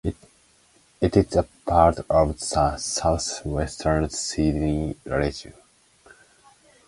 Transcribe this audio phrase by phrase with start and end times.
[0.99, 5.53] It is a part of the South-western Sydney region.